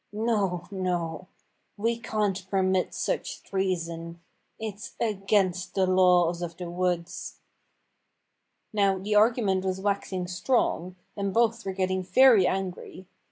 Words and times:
No, 0.11 0.63
no, 0.71 1.27
we 1.77 1.99
can't 1.99 2.49
permit 2.49 2.91
such 2.95 3.43
treason. 3.43 4.19
It's 4.57 4.95
against 4.99 5.75
the 5.75 5.85
laws 5.85 6.41
of 6.41 6.57
the 6.57 6.71
woods." 6.71 7.37
Now 8.73 8.97
the 8.97 9.13
argument 9.13 9.63
was 9.63 9.79
waxing 9.79 10.27
strong, 10.27 10.95
and 11.15 11.31
both 11.31 11.63
were 11.67 11.73
getting 11.73 12.01
very 12.01 12.47
angry. 12.47 13.05